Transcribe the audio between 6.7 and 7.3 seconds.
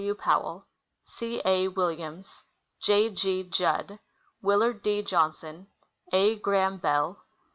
Bell.